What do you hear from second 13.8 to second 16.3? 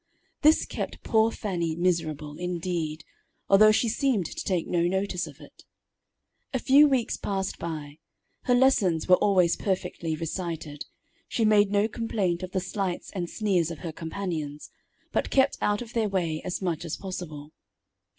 her companions, but kept out of their